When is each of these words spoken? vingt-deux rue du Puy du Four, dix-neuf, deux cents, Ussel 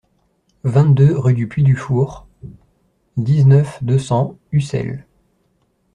vingt-deux 0.63 1.15
rue 1.15 1.35
du 1.35 1.47
Puy 1.47 1.61
du 1.61 1.75
Four, 1.75 2.27
dix-neuf, 3.17 3.83
deux 3.83 3.99
cents, 3.99 4.39
Ussel 4.51 5.05